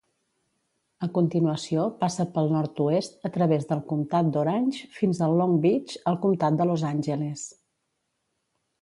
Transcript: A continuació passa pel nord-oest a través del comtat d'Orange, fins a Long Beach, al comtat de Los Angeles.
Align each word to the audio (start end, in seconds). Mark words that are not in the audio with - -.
A 1.07 1.09
continuació 1.17 1.83
passa 1.99 2.25
pel 2.37 2.49
nord-oest 2.55 3.21
a 3.29 3.31
través 3.37 3.69
del 3.73 3.85
comtat 3.93 4.33
d'Orange, 4.33 4.83
fins 4.99 5.21
a 5.21 5.31
Long 5.37 5.57
Beach, 5.69 5.97
al 6.15 6.21
comtat 6.27 6.63
de 6.63 6.71
Los 6.73 6.91
Angeles. 6.95 7.49